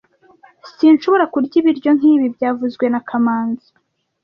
[0.77, 3.69] Sinshobora kurya ibiryo nkibi byavuzwe na kamanzi